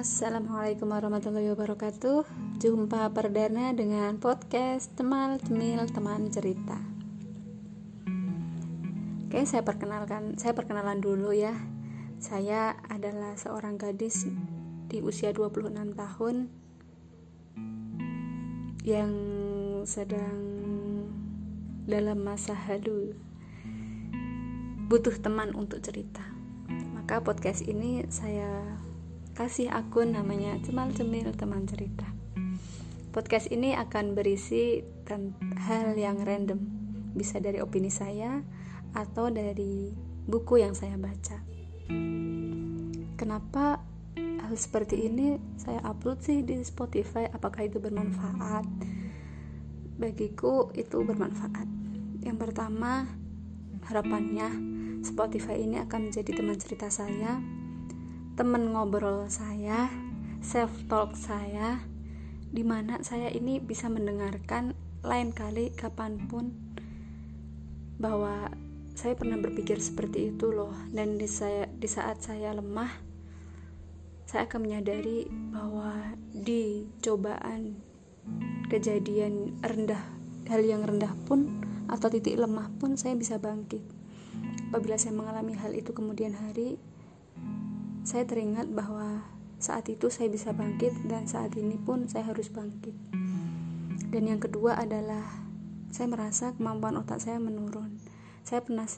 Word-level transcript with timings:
Assalamualaikum 0.00 0.96
warahmatullahi 0.96 1.52
wabarakatuh. 1.52 2.24
Jumpa 2.56 3.12
perdana 3.12 3.76
dengan 3.76 4.16
podcast 4.16 4.88
Temal 4.96 5.36
Cemil 5.44 5.76
Teman 5.92 6.32
Cerita. 6.32 6.80
Oke 9.28 9.44
saya 9.44 9.60
perkenalkan 9.60 10.40
Saya 10.40 10.56
perkenalan 10.56 11.04
dulu 11.04 11.36
ya. 11.36 11.52
Saya 12.16 12.80
adalah 12.88 13.36
seorang 13.36 13.76
gadis 13.76 14.24
Di 14.88 15.04
usia 15.04 15.36
26 15.36 15.68
tahun 15.92 16.48
Yang 18.80 19.12
sedang 19.84 20.40
Dalam 21.84 22.24
masa 22.24 22.56
halu. 22.56 23.12
Butuh 24.88 25.20
teman 25.20 25.52
untuk 25.52 25.84
cerita. 25.84 26.24
Maka 26.96 27.20
podcast 27.20 27.60
ini 27.68 28.08
saya 28.08 28.80
kasih 29.40 29.72
akun 29.72 30.12
namanya 30.12 30.60
Cemal 30.60 30.92
Cemil 30.92 31.32
Teman 31.32 31.64
Cerita. 31.64 32.04
Podcast 33.08 33.48
ini 33.48 33.72
akan 33.72 34.12
berisi 34.12 34.84
hal 35.64 35.96
yang 35.96 36.20
random, 36.20 36.60
bisa 37.16 37.40
dari 37.40 37.56
opini 37.64 37.88
saya 37.88 38.44
atau 38.92 39.32
dari 39.32 39.96
buku 40.28 40.60
yang 40.60 40.76
saya 40.76 41.00
baca. 41.00 41.40
Kenapa 43.16 43.80
hal 44.20 44.54
seperti 44.60 45.08
ini 45.08 45.40
saya 45.56 45.80
upload 45.88 46.20
sih 46.20 46.44
di 46.44 46.60
Spotify? 46.60 47.24
Apakah 47.32 47.64
itu 47.64 47.80
bermanfaat? 47.80 48.68
Bagiku 49.96 50.68
itu 50.76 51.00
bermanfaat. 51.00 51.64
Yang 52.28 52.36
pertama, 52.44 53.08
harapannya 53.88 54.52
Spotify 55.00 55.64
ini 55.64 55.80
akan 55.80 56.12
menjadi 56.12 56.28
teman 56.36 56.60
cerita 56.60 56.92
saya 56.92 57.59
temen 58.34 58.74
ngobrol 58.74 59.26
saya, 59.30 59.90
self 60.42 60.70
talk 60.86 61.14
saya, 61.14 61.82
di 62.50 62.66
mana 62.66 63.02
saya 63.02 63.30
ini 63.30 63.62
bisa 63.62 63.86
mendengarkan 63.86 64.74
lain 65.00 65.30
kali 65.32 65.72
kapan 65.72 66.28
pun 66.28 66.52
bahwa 68.00 68.50
saya 68.96 69.16
pernah 69.16 69.40
berpikir 69.40 69.80
seperti 69.80 70.34
itu 70.34 70.50
loh. 70.52 70.74
Dan 70.92 71.16
di 71.16 71.30
saya 71.30 71.70
di 71.70 71.88
saat 71.88 72.20
saya 72.20 72.52
lemah 72.52 72.90
saya 74.30 74.46
akan 74.46 74.62
menyadari 74.62 75.26
bahwa 75.50 76.14
di 76.30 76.86
cobaan 77.02 77.82
kejadian 78.70 79.58
rendah 79.58 79.98
hal 80.46 80.62
yang 80.62 80.86
rendah 80.86 81.10
pun 81.26 81.62
atau 81.90 82.06
titik 82.06 82.38
lemah 82.38 82.70
pun 82.78 82.94
saya 82.94 83.18
bisa 83.18 83.42
bangkit. 83.42 83.82
Apabila 84.70 84.94
saya 84.94 85.18
mengalami 85.18 85.58
hal 85.58 85.74
itu 85.74 85.90
kemudian 85.90 86.34
hari 86.34 86.78
saya 88.00 88.24
teringat 88.24 88.72
bahwa 88.72 89.24
saat 89.60 89.92
itu 89.92 90.08
saya 90.08 90.32
bisa 90.32 90.56
bangkit 90.56 91.04
dan 91.04 91.28
saat 91.28 91.52
ini 91.60 91.76
pun 91.76 92.08
saya 92.08 92.32
harus 92.32 92.48
bangkit. 92.48 92.96
Dan 94.08 94.26
yang 94.26 94.40
kedua 94.40 94.80
adalah 94.80 95.22
saya 95.92 96.08
merasa 96.08 96.56
kemampuan 96.56 96.96
otak 96.96 97.20
saya 97.20 97.36
menurun. 97.36 98.00
Saya 98.40 98.64
pernah 98.64 98.88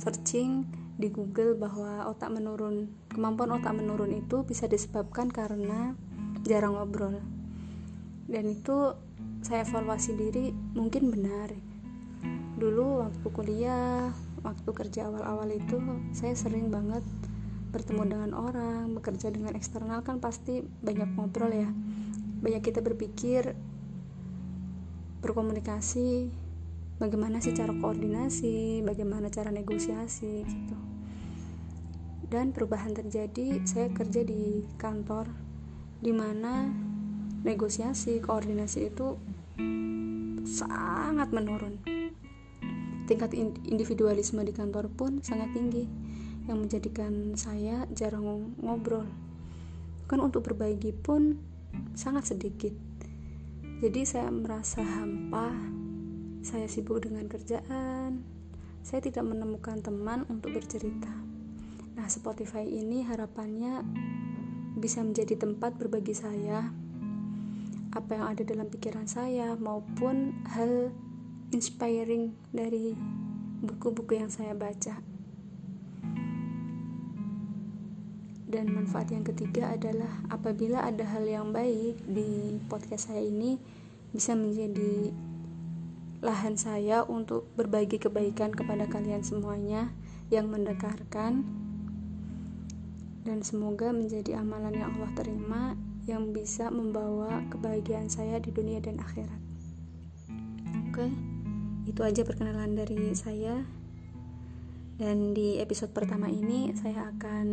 searching 0.00 0.64
di 0.96 1.12
Google 1.12 1.54
bahwa 1.60 2.08
otak 2.08 2.32
menurun, 2.32 2.88
kemampuan 3.12 3.52
otak 3.52 3.76
menurun 3.76 4.16
itu 4.16 4.42
bisa 4.48 4.64
disebabkan 4.64 5.28
karena 5.28 5.92
jarang 6.48 6.74
ngobrol. 6.74 7.20
Dan 8.24 8.44
itu 8.48 8.96
saya 9.44 9.62
evaluasi 9.62 10.16
diri 10.16 10.50
mungkin 10.72 11.12
benar. 11.12 11.52
Dulu 12.58 13.06
waktu 13.06 13.26
kuliah, 13.30 14.10
waktu 14.42 14.70
kerja 14.72 15.06
awal-awal 15.06 15.52
itu 15.52 15.78
saya 16.16 16.34
sering 16.34 16.72
banget 16.72 17.04
bertemu 17.68 18.02
dengan 18.08 18.30
orang 18.32 18.96
bekerja 18.96 19.28
dengan 19.28 19.52
eksternal 19.52 20.00
kan 20.00 20.20
pasti 20.20 20.64
banyak 20.64 21.08
ngobrol 21.16 21.52
ya. 21.52 21.68
Banyak 22.40 22.62
kita 22.64 22.80
berpikir 22.80 23.52
berkomunikasi 25.20 26.30
bagaimana 26.96 27.42
sih 27.42 27.52
cara 27.52 27.74
koordinasi 27.74 28.80
bagaimana 28.86 29.28
cara 29.28 29.52
negosiasi 29.52 30.46
gitu. 30.46 30.76
Dan 32.28 32.52
perubahan 32.52 32.92
terjadi 32.92 33.64
saya 33.64 33.88
kerja 33.92 34.20
di 34.24 34.64
kantor 34.76 35.32
di 35.98 36.12
mana 36.12 36.68
negosiasi 37.44 38.20
koordinasi 38.20 38.80
itu 38.88 39.16
sangat 40.44 41.28
menurun. 41.32 41.80
Tingkat 43.08 43.32
individualisme 43.64 44.44
di 44.44 44.52
kantor 44.52 44.92
pun 44.92 45.24
sangat 45.24 45.56
tinggi 45.56 46.07
yang 46.48 46.64
menjadikan 46.64 47.36
saya 47.36 47.84
jarang 47.92 48.56
ngobrol. 48.58 49.04
Kan 50.08 50.24
untuk 50.24 50.48
berbagi 50.48 50.96
pun 50.96 51.36
sangat 51.92 52.32
sedikit. 52.32 52.72
Jadi 53.84 54.02
saya 54.08 54.32
merasa 54.32 54.82
hampa 54.82 55.52
saya 56.42 56.64
sibuk 56.64 57.04
dengan 57.04 57.28
kerjaan 57.28 58.38
saya 58.88 59.04
tidak 59.04 59.26
menemukan 59.26 59.84
teman 59.84 60.24
untuk 60.32 60.56
bercerita. 60.56 61.12
Nah 61.92 62.08
Spotify 62.08 62.64
ini 62.64 63.04
harapannya 63.04 63.84
bisa 64.80 65.04
menjadi 65.04 65.36
tempat 65.36 65.76
berbagi 65.76 66.16
saya 66.16 66.72
apa 67.92 68.10
yang 68.16 68.26
ada 68.32 68.42
dalam 68.48 68.72
pikiran 68.72 69.04
saya 69.04 69.58
maupun 69.60 70.40
hal 70.48 70.88
inspiring 71.52 72.32
dari 72.48 72.96
buku-buku 73.60 74.16
yang 74.16 74.32
saya 74.32 74.56
baca. 74.56 75.17
Dan 78.48 78.72
manfaat 78.72 79.12
yang 79.12 79.28
ketiga 79.28 79.76
adalah 79.76 80.24
apabila 80.32 80.80
ada 80.80 81.04
hal 81.04 81.28
yang 81.28 81.52
baik 81.52 82.00
di 82.08 82.56
podcast 82.72 83.12
saya 83.12 83.20
ini 83.20 83.60
bisa 84.08 84.32
menjadi 84.32 85.12
lahan 86.24 86.56
saya 86.56 87.04
untuk 87.04 87.46
berbagi 87.54 88.00
kebaikan 88.00 88.50
kepada 88.56 88.88
kalian 88.88 89.20
semuanya 89.20 89.92
yang 90.32 90.48
mendekarkan 90.48 91.44
dan 93.28 93.44
semoga 93.44 93.92
menjadi 93.92 94.40
amalan 94.40 94.72
yang 94.72 94.96
Allah 94.96 95.12
terima 95.12 95.76
yang 96.08 96.32
bisa 96.32 96.72
membawa 96.72 97.44
kebahagiaan 97.52 98.08
saya 98.08 98.40
di 98.40 98.48
dunia 98.48 98.80
dan 98.80 98.96
akhirat. 98.96 99.40
Oke, 100.88 101.12
itu 101.84 102.00
aja 102.00 102.24
perkenalan 102.24 102.72
dari 102.72 103.12
saya. 103.12 103.60
Dan 104.98 105.36
di 105.36 105.60
episode 105.60 105.92
pertama 105.92 106.26
ini 106.32 106.72
saya 106.74 107.12
akan 107.12 107.46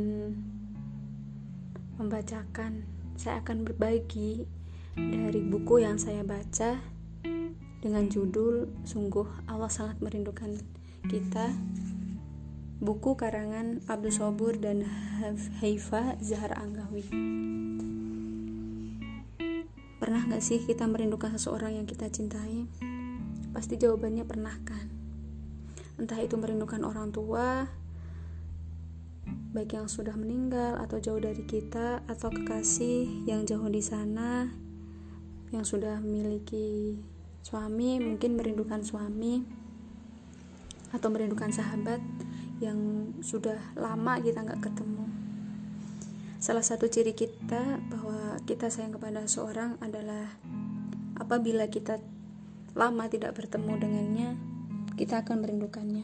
membacakan, 1.95 2.83
saya 3.15 3.39
akan 3.39 3.63
berbagi 3.63 4.43
dari 4.95 5.39
buku 5.43 5.83
yang 5.83 5.95
saya 5.95 6.23
baca 6.27 6.79
dengan 7.79 8.07
judul 8.11 8.67
Sungguh 8.83 9.47
Allah 9.47 9.71
Sangat 9.71 10.03
Merindukan 10.03 10.59
Kita. 11.07 11.55
Buku 12.83 13.15
karangan 13.15 13.79
Abdul 13.87 14.11
Sobur 14.11 14.59
dan 14.59 14.83
Haifa 15.63 16.19
Zahar 16.19 16.59
Anggawi. 16.59 17.07
Pernah 19.95 20.21
gak 20.27 20.43
sih 20.43 20.59
kita 20.67 20.83
merindukan 20.85 21.31
seseorang 21.39 21.79
yang 21.79 21.87
kita 21.87 22.11
cintai? 22.11 22.67
Pasti 23.55 23.79
jawabannya 23.79 24.27
pernah 24.27 24.53
kan? 24.67 24.91
Entah 25.95 26.19
itu 26.19 26.35
merindukan 26.35 26.83
orang 26.83 27.15
tua, 27.15 27.63
baik 29.55 29.79
yang 29.79 29.87
sudah 29.87 30.19
meninggal 30.19 30.75
atau 30.83 30.99
jauh 30.99 31.15
dari 31.15 31.47
kita 31.47 32.03
atau 32.11 32.27
kekasih 32.27 33.23
yang 33.23 33.47
jauh 33.47 33.71
di 33.71 33.79
sana 33.79 34.51
yang 35.55 35.63
sudah 35.63 36.03
memiliki 36.03 36.99
suami 37.39 38.03
mungkin 38.03 38.35
merindukan 38.35 38.83
suami 38.83 39.47
atau 40.91 41.07
merindukan 41.07 41.55
sahabat 41.55 42.03
yang 42.59 43.11
sudah 43.23 43.55
lama 43.79 44.19
kita 44.19 44.43
nggak 44.43 44.59
ketemu. 44.59 45.07
Salah 46.43 46.63
satu 46.67 46.91
ciri 46.91 47.15
kita 47.15 47.79
bahwa 47.87 48.35
kita 48.43 48.67
sayang 48.67 48.99
kepada 48.99 49.23
seorang 49.23 49.79
adalah 49.79 50.35
apabila 51.15 51.71
kita 51.71 52.03
lama 52.75 53.07
tidak 53.07 53.39
bertemu 53.39 53.71
dengannya 53.79 54.29
kita 54.99 55.23
akan 55.23 55.47
merindukannya. 55.47 56.03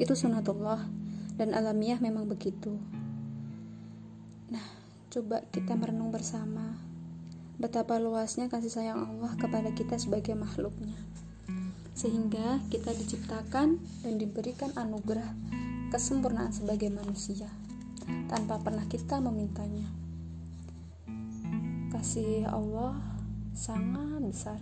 Itu 0.00 0.16
sunatullah 0.16 0.99
dan 1.40 1.56
alamiah 1.56 1.96
memang 1.96 2.28
begitu. 2.28 2.76
Nah, 4.52 4.66
coba 5.08 5.40
kita 5.48 5.72
merenung 5.72 6.12
bersama 6.12 6.76
betapa 7.56 7.96
luasnya 7.96 8.52
kasih 8.52 8.68
sayang 8.68 9.00
Allah 9.00 9.32
kepada 9.40 9.72
kita 9.72 9.96
sebagai 9.96 10.36
makhluknya. 10.36 10.92
Sehingga 11.96 12.60
kita 12.68 12.92
diciptakan 12.92 13.80
dan 14.04 14.14
diberikan 14.20 14.68
anugerah 14.76 15.32
kesempurnaan 15.88 16.52
sebagai 16.52 16.92
manusia 16.92 17.48
tanpa 18.28 18.60
pernah 18.60 18.84
kita 18.84 19.16
memintanya. 19.24 19.88
Kasih 21.88 22.44
Allah 22.52 23.00
sangat 23.56 24.28
besar, 24.28 24.60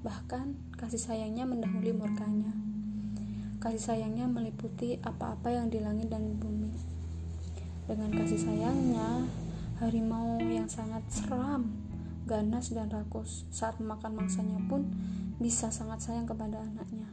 bahkan 0.00 0.56
kasih 0.80 1.04
sayangnya 1.04 1.44
mendahului 1.44 1.92
murkanya. 1.92 2.63
Kasih 3.64 3.80
sayangnya 3.80 4.28
meliputi 4.28 5.00
apa-apa 5.00 5.48
yang 5.48 5.72
di 5.72 5.80
langit 5.80 6.12
dan 6.12 6.36
bumi. 6.36 6.68
Dengan 7.88 8.12
kasih 8.12 8.36
sayangnya, 8.36 9.24
harimau 9.80 10.36
yang 10.36 10.68
sangat 10.68 11.00
seram, 11.08 11.72
ganas 12.28 12.76
dan 12.76 12.92
rakus. 12.92 13.48
Saat 13.48 13.80
memakan 13.80 14.20
mangsanya 14.20 14.60
pun 14.68 14.84
bisa 15.40 15.72
sangat 15.72 16.04
sayang 16.04 16.28
kepada 16.28 16.60
anaknya. 16.60 17.08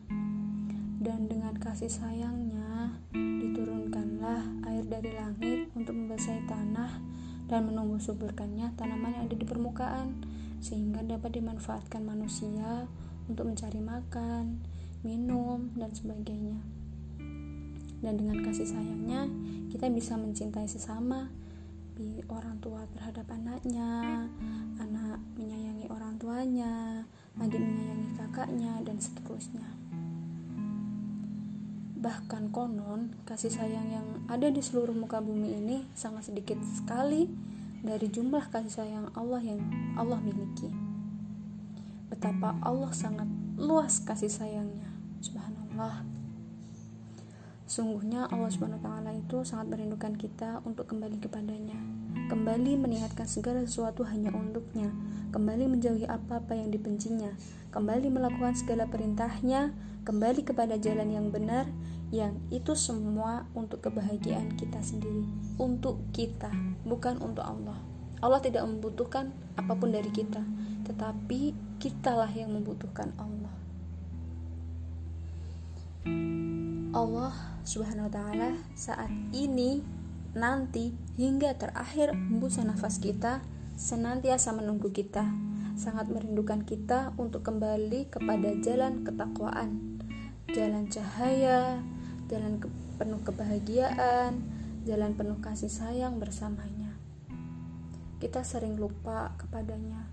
Dan 1.00 1.32
dengan 1.32 1.56
kasih 1.56 1.88
sayangnya, 1.88 3.00
diturunkanlah 3.16 4.44
air 4.76 4.84
dari 4.92 5.16
langit 5.16 5.72
untuk 5.72 5.96
membasahi 5.96 6.52
tanah 6.52 7.00
dan 7.48 7.64
menumbuh 7.64 8.04
suburkannya 8.04 8.76
tanaman 8.76 9.16
yang 9.16 9.24
ada 9.24 9.40
di 9.40 9.48
permukaan 9.48 10.20
sehingga 10.60 11.00
dapat 11.00 11.32
dimanfaatkan 11.32 12.04
manusia 12.04 12.92
untuk 13.32 13.48
mencari 13.48 13.80
makan, 13.80 14.60
minum, 15.02 15.74
dan 15.78 15.92
sebagainya. 15.94 16.60
Dan 18.02 18.18
dengan 18.18 18.42
kasih 18.42 18.66
sayangnya, 18.66 19.30
kita 19.70 19.90
bisa 19.94 20.18
mencintai 20.18 20.66
sesama, 20.66 21.30
orang 22.32 22.58
tua 22.64 22.88
terhadap 22.98 23.30
anaknya, 23.30 24.26
anak 24.82 25.22
menyayangi 25.38 25.86
orang 25.92 26.18
tuanya, 26.18 27.06
adik 27.38 27.62
menyayangi 27.62 28.10
kakaknya, 28.18 28.74
dan 28.82 28.98
seterusnya. 28.98 29.68
Bahkan 32.02 32.50
konon, 32.50 33.14
kasih 33.30 33.54
sayang 33.54 33.86
yang 33.94 34.08
ada 34.26 34.50
di 34.50 34.58
seluruh 34.58 34.98
muka 34.98 35.22
bumi 35.22 35.62
ini 35.62 35.86
sangat 35.94 36.34
sedikit 36.34 36.58
sekali 36.66 37.30
dari 37.86 38.10
jumlah 38.10 38.50
kasih 38.50 38.74
sayang 38.74 39.06
Allah 39.14 39.42
yang 39.46 39.62
Allah 39.94 40.18
miliki. 40.18 40.74
Betapa 42.10 42.58
Allah 42.66 42.90
sangat 42.98 43.30
luas 43.62 44.02
kasih 44.02 44.34
sayangnya. 44.34 44.91
Subhanallah. 45.22 46.02
Sungguhnya 47.70 48.28
Allah 48.28 48.52
Subhanahu 48.52 48.82
wa 48.82 48.86
taala 48.90 49.16
itu 49.16 49.48
sangat 49.48 49.72
merindukan 49.72 50.18
kita 50.18 50.60
untuk 50.68 50.92
kembali 50.92 51.22
kepadanya. 51.22 51.78
Kembali 52.28 52.76
meniatkan 52.76 53.30
segala 53.30 53.64
sesuatu 53.64 54.04
hanya 54.10 54.34
untuknya, 54.34 54.92
kembali 55.32 55.72
menjauhi 55.72 56.04
apa-apa 56.10 56.58
yang 56.58 56.74
dibencinya, 56.74 57.32
kembali 57.72 58.12
melakukan 58.12 58.60
segala 58.60 58.90
perintahnya, 58.90 59.72
kembali 60.04 60.44
kepada 60.44 60.76
jalan 60.82 61.08
yang 61.14 61.32
benar, 61.32 61.70
yang 62.12 62.36
itu 62.52 62.76
semua 62.76 63.48
untuk 63.56 63.88
kebahagiaan 63.88 64.58
kita 64.60 64.84
sendiri, 64.84 65.24
untuk 65.56 66.04
kita, 66.12 66.52
bukan 66.84 67.22
untuk 67.24 67.48
Allah. 67.48 67.80
Allah 68.20 68.44
tidak 68.44 68.68
membutuhkan 68.68 69.32
apa 69.56 69.80
pun 69.80 69.96
dari 69.96 70.12
kita, 70.12 70.44
tetapi 70.92 71.56
kitalah 71.80 72.30
yang 72.36 72.52
membutuhkan 72.52 73.16
Allah. 73.16 73.61
Allah 76.92 77.34
Subhanahu 77.62 78.10
wa 78.10 78.14
taala 78.14 78.50
saat 78.74 79.12
ini 79.32 79.86
nanti 80.34 80.96
hingga 81.20 81.54
terakhir 81.56 82.16
hembusan 82.16 82.72
nafas 82.72 82.98
kita 82.98 83.46
senantiasa 83.78 84.56
menunggu 84.56 84.90
kita 84.90 85.30
sangat 85.78 86.10
merindukan 86.10 86.66
kita 86.66 87.16
untuk 87.16 87.46
kembali 87.48 88.12
kepada 88.12 88.50
jalan 88.60 89.06
ketakwaan 89.08 90.02
jalan 90.52 90.90
cahaya 90.92 91.80
jalan 92.28 92.60
ke 92.60 92.68
penuh 93.00 93.22
kebahagiaan 93.24 94.42
jalan 94.82 95.14
penuh 95.14 95.38
kasih 95.46 95.70
sayang 95.70 96.18
bersamanya. 96.18 96.98
Kita 98.18 98.42
sering 98.42 98.78
lupa 98.78 99.34
kepadanya. 99.38 100.10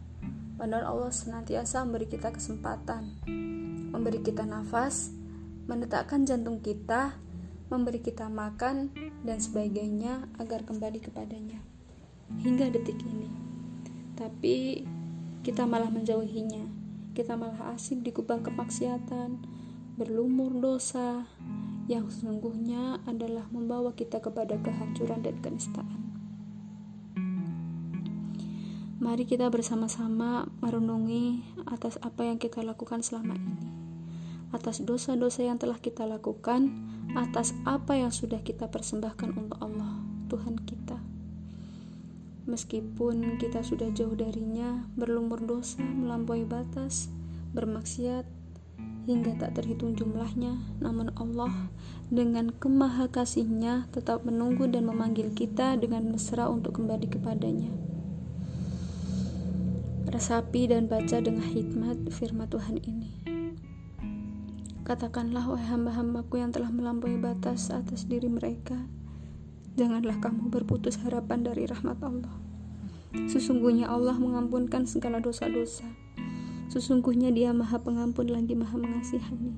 Padahal 0.61 0.85
Allah 0.91 1.13
senantiasa 1.13 1.87
memberi 1.87 2.11
kita 2.11 2.35
kesempatan 2.35 3.23
memberi 3.95 4.21
kita 4.21 4.43
nafas 4.43 5.15
mendetakkan 5.69 6.25
jantung 6.25 6.65
kita, 6.65 7.21
memberi 7.69 8.01
kita 8.01 8.33
makan, 8.33 8.89
dan 9.21 9.37
sebagainya 9.37 10.25
agar 10.41 10.65
kembali 10.65 10.97
kepadanya. 11.05 11.61
Hingga 12.41 12.73
detik 12.73 12.97
ini. 13.05 13.29
Tapi 14.17 14.89
kita 15.45 15.69
malah 15.69 15.93
menjauhinya. 15.93 16.65
Kita 17.13 17.37
malah 17.37 17.77
asik 17.77 18.01
di 18.01 18.17
kubang 18.17 18.41
kemaksiatan, 18.41 19.45
berlumur 20.01 20.57
dosa, 20.57 21.29
yang 21.85 22.09
sesungguhnya 22.09 23.05
adalah 23.05 23.45
membawa 23.53 23.93
kita 23.93 24.25
kepada 24.25 24.57
kehancuran 24.65 25.21
dan 25.21 25.37
kenistaan. 25.45 26.01
Mari 28.99 29.29
kita 29.29 29.53
bersama-sama 29.53 30.49
merenungi 30.65 31.45
atas 31.69 32.01
apa 32.01 32.27
yang 32.27 32.41
kita 32.41 32.61
lakukan 32.67 33.01
selama 33.01 33.39
ini 33.39 33.68
atas 34.53 34.81
dosa-dosa 34.81 35.45
yang 35.45 35.61
telah 35.61 35.77
kita 35.77 36.09
lakukan, 36.09 36.73
atas 37.13 37.53
apa 37.69 37.97
yang 37.97 38.13
sudah 38.13 38.41
kita 38.41 38.69
persembahkan 38.69 39.37
untuk 39.37 39.59
Allah, 39.61 40.01
Tuhan 40.33 40.57
kita. 40.65 40.97
Meskipun 42.49 43.37
kita 43.37 43.61
sudah 43.61 43.93
jauh 43.93 44.17
darinya, 44.17 44.89
berlumur 44.97 45.45
dosa, 45.45 45.85
melampaui 45.85 46.49
batas, 46.49 47.13
bermaksiat, 47.53 48.25
hingga 49.09 49.37
tak 49.41 49.57
terhitung 49.57 49.97
jumlahnya, 49.97 50.57
namun 50.85 51.09
Allah 51.17 51.73
dengan 52.09 52.53
kemaha 52.53 53.09
kasihnya 53.09 53.89
tetap 53.93 54.25
menunggu 54.25 54.69
dan 54.69 54.85
memanggil 54.85 55.33
kita 55.33 55.81
dengan 55.81 56.09
mesra 56.09 56.49
untuk 56.49 56.77
kembali 56.81 57.09
kepadanya. 57.09 57.73
Resapi 60.09 60.73
dan 60.73 60.89
baca 60.89 61.21
dengan 61.21 61.45
hikmat 61.45 62.09
firman 62.13 62.49
Tuhan 62.49 62.81
ini. 62.81 63.38
Katakanlah, 64.89 65.45
wahai 65.45 65.69
hamba-hambaku 65.69 66.41
yang 66.41 66.49
telah 66.49 66.73
melampaui 66.73 67.21
batas 67.21 67.69
atas 67.69 68.09
diri 68.09 68.25
mereka, 68.25 68.89
janganlah 69.77 70.17
kamu 70.17 70.49
berputus 70.49 70.97
harapan 71.05 71.45
dari 71.45 71.69
rahmat 71.69 72.01
Allah. 72.01 72.33
Sesungguhnya 73.29 73.85
Allah 73.93 74.17
mengampunkan 74.17 74.89
segala 74.89 75.21
dosa-dosa. 75.21 75.85
Sesungguhnya 76.73 77.29
Dia 77.29 77.53
Maha 77.53 77.85
Pengampun 77.85 78.33
lagi 78.33 78.57
Maha 78.57 78.81
Mengasihani. 78.81 79.53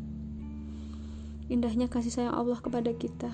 Indahnya 1.46 1.86
kasih 1.86 2.10
sayang 2.10 2.34
Allah 2.34 2.58
kepada 2.58 2.90
kita. 2.90 3.30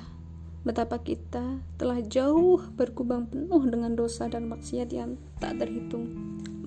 Betapa 0.68 1.00
kita 1.00 1.64
telah 1.80 2.04
jauh 2.04 2.60
berkubang 2.76 3.24
penuh 3.24 3.64
dengan 3.72 3.96
dosa 3.96 4.28
dan 4.28 4.52
maksiat 4.52 4.92
yang 4.92 5.16
tak 5.40 5.56
terhitung, 5.56 6.12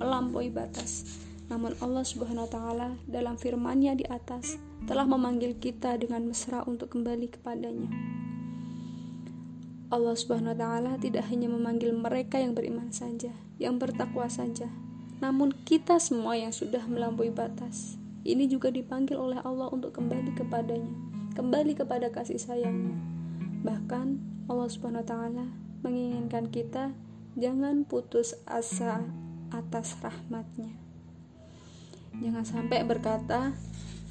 melampaui 0.01 0.49
batas. 0.49 1.21
Namun 1.53 1.77
Allah 1.85 2.01
Subhanahu 2.01 2.49
wa 2.49 2.51
taala 2.53 2.89
dalam 3.05 3.37
firman-Nya 3.37 3.93
di 3.93 4.09
atas 4.09 4.57
telah 4.85 5.03
memanggil 5.03 5.57
kita 5.57 5.97
dengan 5.99 6.29
mesra 6.29 6.63
untuk 6.63 6.93
kembali 6.95 7.27
kepadanya. 7.33 7.91
Allah 9.89 10.13
Subhanahu 10.13 10.53
wa 10.53 10.59
taala 10.59 10.91
tidak 11.01 11.25
hanya 11.33 11.49
memanggil 11.49 11.89
mereka 11.97 12.37
yang 12.37 12.53
beriman 12.53 12.93
saja, 12.93 13.33
yang 13.57 13.81
bertakwa 13.81 14.29
saja, 14.29 14.69
namun 15.17 15.49
kita 15.65 15.97
semua 15.97 16.37
yang 16.37 16.53
sudah 16.53 16.85
melampaui 16.85 17.33
batas. 17.33 17.97
Ini 18.21 18.45
juga 18.45 18.69
dipanggil 18.69 19.17
oleh 19.17 19.41
Allah 19.41 19.65
untuk 19.73 19.97
kembali 19.97 20.37
kepadanya, 20.37 20.93
kembali 21.33 21.73
kepada 21.73 22.13
kasih 22.13 22.37
sayangnya. 22.37 22.93
Bahkan 23.65 24.07
Allah 24.45 24.69
Subhanahu 24.69 25.01
wa 25.01 25.09
taala 25.09 25.45
menginginkan 25.81 26.53
kita 26.53 26.93
jangan 27.33 27.87
putus 27.89 28.37
asa 28.45 29.01
atas 29.49 29.97
rahmatnya. 30.05 30.69
Jangan 32.21 32.45
sampai 32.45 32.85
berkata, 32.85 33.57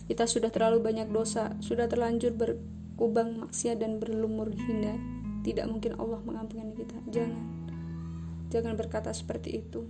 kita 0.08 0.24
sudah 0.24 0.48
terlalu 0.48 0.80
banyak 0.80 1.12
dosa, 1.12 1.52
sudah 1.60 1.84
terlanjur 1.84 2.32
berkubang 2.32 3.44
maksiat 3.44 3.76
dan 3.84 4.00
berlumur 4.00 4.48
hina. 4.48 4.96
Tidak 5.44 5.68
mungkin 5.68 6.00
Allah 6.00 6.24
mengampuni 6.24 6.72
kita. 6.72 6.96
Jangan. 7.12 7.44
Jangan 8.48 8.74
berkata 8.80 9.12
seperti 9.12 9.60
itu. 9.60 9.84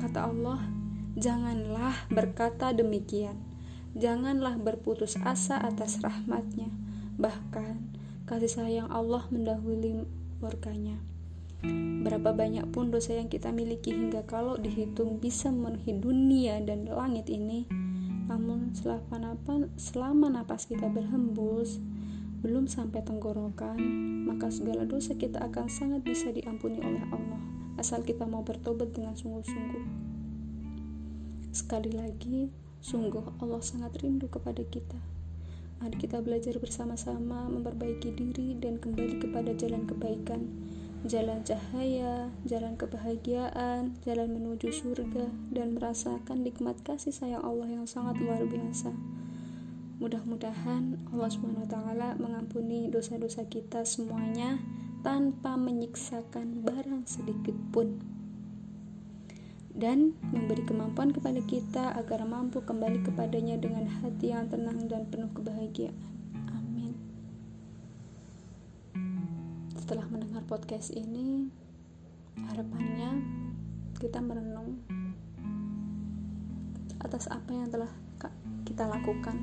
Kata 0.00 0.32
Allah, 0.32 0.64
janganlah 1.20 2.08
berkata 2.08 2.72
demikian. 2.72 3.36
Janganlah 3.92 4.56
berputus 4.56 5.20
asa 5.20 5.60
atas 5.60 6.00
rahmatnya. 6.00 6.72
Bahkan, 7.20 7.96
kasih 8.24 8.48
sayang 8.48 8.88
Allah 8.88 9.28
mendahului 9.28 10.08
murkanya. 10.40 10.96
Berapa 12.04 12.32
banyak 12.32 12.72
pun 12.72 12.88
dosa 12.88 13.16
yang 13.16 13.28
kita 13.28 13.52
miliki 13.52 13.92
hingga 13.92 14.24
kalau 14.24 14.56
dihitung 14.56 15.20
bisa 15.20 15.52
memenuhi 15.52 15.92
dunia 15.96 16.60
dan 16.64 16.88
langit 16.88 17.28
ini, 17.32 17.64
namun 18.28 18.55
selama, 18.72 19.36
selama 19.76 20.26
napas 20.32 20.66
kita 20.66 20.88
berhembus, 20.90 21.78
belum 22.42 22.70
sampai 22.70 23.02
tenggorokan, 23.02 23.78
maka 24.26 24.50
segala 24.50 24.86
dosa 24.86 25.14
kita 25.18 25.42
akan 25.42 25.66
sangat 25.66 26.06
bisa 26.06 26.30
diampuni 26.30 26.78
oleh 26.82 27.02
Allah, 27.10 27.42
asal 27.78 28.06
kita 28.06 28.26
mau 28.26 28.46
bertobat 28.46 28.94
dengan 28.94 29.14
sungguh-sungguh. 29.18 29.84
Sekali 31.50 31.90
lagi, 31.94 32.50
sungguh 32.84 33.42
Allah 33.42 33.62
sangat 33.64 33.98
rindu 33.98 34.30
kepada 34.30 34.62
kita. 34.62 35.00
Mari 35.76 35.96
kita 36.00 36.24
belajar 36.24 36.56
bersama-sama 36.56 37.52
memperbaiki 37.52 38.14
diri 38.16 38.56
dan 38.56 38.80
kembali 38.80 39.20
kepada 39.20 39.52
jalan 39.52 39.84
kebaikan 39.84 40.40
jalan 41.04 41.44
cahaya, 41.44 42.32
jalan 42.48 42.80
kebahagiaan, 42.80 43.92
jalan 44.08 44.28
menuju 44.32 44.72
surga, 44.72 45.28
dan 45.52 45.76
merasakan 45.76 46.40
nikmat 46.40 46.80
kasih 46.80 47.12
sayang 47.12 47.44
Allah 47.44 47.68
yang 47.68 47.84
sangat 47.84 48.16
luar 48.16 48.40
biasa. 48.48 48.96
Mudah-mudahan 50.00 50.96
Allah 51.12 51.30
SWT 51.32 51.76
mengampuni 52.16 52.88
dosa-dosa 52.88 53.44
kita 53.48 53.84
semuanya 53.84 54.56
tanpa 55.04 55.60
menyiksakan 55.60 56.64
barang 56.64 57.04
sedikit 57.04 57.56
pun 57.72 58.16
dan 59.76 60.16
memberi 60.32 60.64
kemampuan 60.64 61.12
kepada 61.12 61.40
kita 61.44 61.92
agar 62.00 62.24
mampu 62.24 62.64
kembali 62.64 63.04
kepadanya 63.04 63.60
dengan 63.60 63.84
hati 64.00 64.32
yang 64.32 64.48
tenang 64.48 64.88
dan 64.88 65.04
penuh 65.12 65.28
kebahagiaan. 65.36 66.15
Podcast 70.46 70.94
ini, 70.94 71.50
harapannya 72.38 73.20
kita 73.98 74.22
merenung 74.22 74.78
atas 77.02 77.26
apa 77.26 77.50
yang 77.50 77.70
telah 77.70 77.90
kita 78.66 78.86
lakukan 78.86 79.38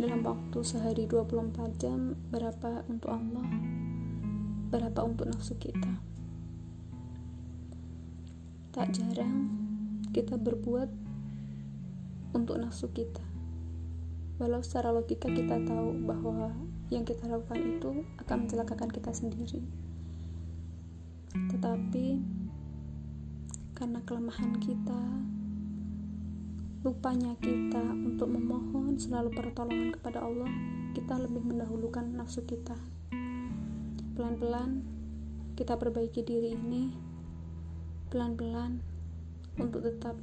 dalam 0.00 0.20
waktu 0.26 0.58
sehari 0.64 1.08
24 1.08 1.80
jam 1.80 2.18
berapa 2.28 2.84
untuk 2.90 3.14
Allah 3.14 3.46
berapa 4.68 5.00
untuk 5.06 5.30
nafsu 5.30 5.56
kita 5.56 6.14
Tak 8.74 8.90
jarang 8.90 9.54
kita 10.10 10.34
berbuat 10.34 10.90
untuk 12.34 12.58
nafsu 12.58 12.90
kita. 12.90 13.22
Walau 14.42 14.66
secara 14.66 14.90
logika 14.90 15.30
kita 15.30 15.62
tahu 15.62 15.94
bahwa 16.02 16.50
yang 16.94 17.02
kita 17.02 17.26
lakukan 17.26 17.58
itu 17.58 18.06
akan 18.22 18.46
mencelakakan 18.46 18.90
kita 18.94 19.10
sendiri. 19.10 19.66
Tetapi 21.34 22.06
karena 23.74 23.98
kelemahan 24.06 24.54
kita, 24.62 25.02
lupanya 26.86 27.34
kita 27.42 27.82
untuk 27.82 28.30
memohon 28.30 28.94
selalu 28.94 29.34
pertolongan 29.34 29.90
kepada 29.98 30.22
Allah, 30.22 30.46
kita 30.94 31.18
lebih 31.18 31.42
mendahulukan 31.42 32.06
nafsu 32.14 32.46
kita. 32.46 32.78
Pelan-pelan 34.14 34.86
kita 35.58 35.74
perbaiki 35.74 36.22
diri 36.22 36.54
ini 36.54 36.94
pelan-pelan 38.14 38.78
untuk 39.58 39.82
tetap 39.82 40.14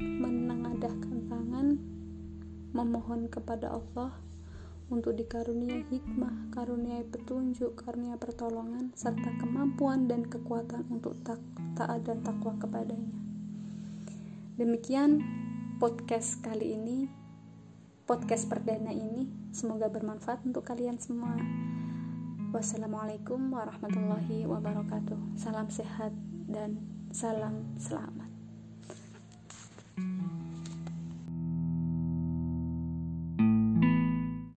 menengadahkan 0.00 1.28
tangan 1.28 1.76
memohon 2.72 3.28
kepada 3.28 3.68
Allah 3.68 4.16
untuk 4.92 5.16
dikarunia 5.16 5.84
hikmah, 5.88 6.52
karunia 6.52 7.00
petunjuk, 7.08 7.80
karunia 7.80 8.20
pertolongan, 8.20 8.92
serta 8.92 9.32
kemampuan 9.40 10.04
dan 10.04 10.28
kekuatan 10.28 10.84
untuk 10.92 11.16
taat 11.24 12.04
dan 12.04 12.20
takwa 12.20 12.52
kepadanya. 12.60 13.16
Demikian 14.60 15.24
podcast 15.80 16.44
kali 16.44 16.76
ini, 16.76 17.08
podcast 18.04 18.52
perdana 18.52 18.92
ini, 18.92 19.24
semoga 19.48 19.88
bermanfaat 19.88 20.44
untuk 20.44 20.68
kalian 20.68 21.00
semua. 21.00 21.40
Wassalamualaikum 22.52 23.48
warahmatullahi 23.48 24.44
wabarakatuh. 24.44 25.40
Salam 25.40 25.72
sehat 25.72 26.12
dan 26.44 26.84
salam 27.08 27.64
selamat. 27.80 28.21